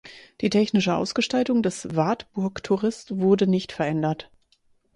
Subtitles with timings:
[0.41, 4.31] Die technische Ausgestaltung des Wartburg Tourist wurde nicht verändert.